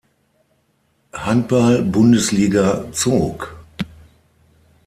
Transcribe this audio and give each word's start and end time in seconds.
Handball-Bundesliga 1.13 2.91
zog. 2.91 3.53